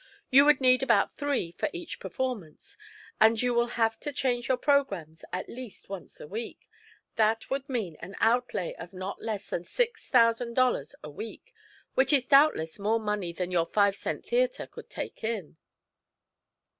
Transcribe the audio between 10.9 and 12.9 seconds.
a week, which is doubtless